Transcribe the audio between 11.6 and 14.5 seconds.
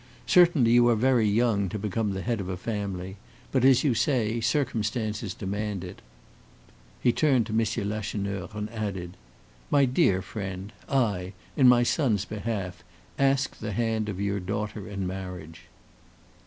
my son's behalf, ask the hand of your